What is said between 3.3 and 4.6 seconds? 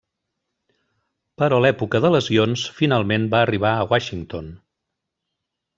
va arribar a Washington.